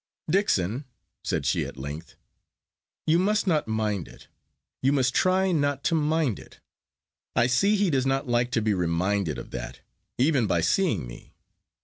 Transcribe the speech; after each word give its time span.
"Dixon!" 0.27 0.85
said 1.23 1.45
she 1.45 1.63
at 1.63 1.77
length, 1.77 2.15
"you 3.05 3.19
must 3.19 3.45
not 3.45 3.67
mind 3.67 4.07
it. 4.07 4.29
You 4.81 4.91
must 4.91 5.13
try 5.13 5.51
not 5.51 5.83
to 5.83 5.93
mind 5.93 6.39
it. 6.39 6.59
I 7.35 7.45
see 7.45 7.75
he 7.75 7.91
does 7.91 8.07
not 8.07 8.27
like 8.27 8.49
to 8.53 8.63
be 8.63 8.73
reminded 8.73 9.37
of 9.37 9.51
that, 9.51 9.81
even 10.17 10.47
by 10.47 10.61
seeing 10.61 11.05
me. 11.05 11.35